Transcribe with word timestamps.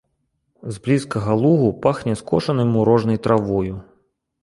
З 0.77 0.81
блізкага 0.87 1.37
лугу 1.43 1.69
пахне 1.85 2.17
скошанай 2.25 2.67
мурожнай 2.75 3.25
травою. 3.25 3.83